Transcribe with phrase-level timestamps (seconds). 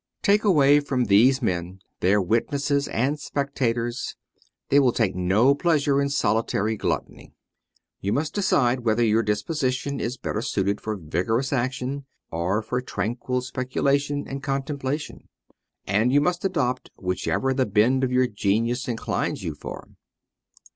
[0.23, 4.15] Take away from these men their witnesses and spectators:
[4.69, 7.35] they will take no pleasure in solitary gluttony.
[7.99, 13.41] You must decide whether your disposition is better suited for vigorous action or for tranquil
[13.41, 15.29] speculation and contemplation,
[15.85, 19.87] and you must adopt whichever the bent of your genius inclines you for.